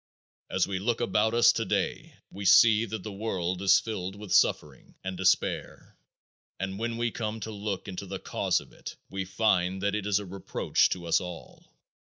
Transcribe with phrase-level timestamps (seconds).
[0.49, 4.95] As we look about us today we see that the world is filled with suffering
[5.03, 5.95] and despair
[6.59, 10.07] and when we come to look into the cause of it we find that it
[10.07, 11.71] is a reproach to us all.